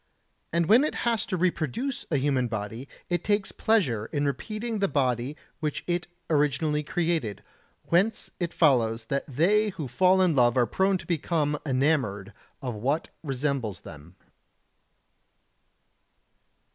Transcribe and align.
And 0.51 0.65
when 0.65 0.83
it 0.83 0.95
has 1.05 1.27
to 1.27 1.37
reproduce 1.37 2.07
a 2.09 2.17
human 2.17 2.47
body, 2.47 2.87
it 3.07 3.23
takes 3.23 3.51
pleasure 3.51 4.07
in 4.07 4.25
repeating 4.25 4.79
the 4.79 4.87
body 4.87 5.37
which 5.59 5.83
it 5.85 6.07
originally 6.27 6.81
created; 6.81 7.43
whence 7.89 8.31
it 8.39 8.51
follows 8.51 9.05
that 9.09 9.25
they 9.27 9.69
who 9.69 9.87
fall 9.87 10.19
in 10.23 10.33
love 10.35 10.57
are 10.57 10.65
prone 10.65 10.97
to 10.97 11.05
become 11.05 11.55
enamoured 11.67 12.33
of 12.63 12.73
what 12.73 13.09
resembles 13.21 13.81
them. 13.81 14.15